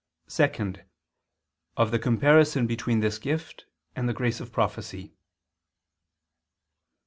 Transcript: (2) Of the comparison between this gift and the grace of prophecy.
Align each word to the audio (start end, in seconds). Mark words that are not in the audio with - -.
(2) 0.29 0.73
Of 1.77 1.91
the 1.91 1.99
comparison 1.99 2.65
between 2.65 3.01
this 3.01 3.19
gift 3.19 3.67
and 3.95 4.09
the 4.09 4.15
grace 4.15 4.39
of 4.39 4.51
prophecy. 4.51 5.13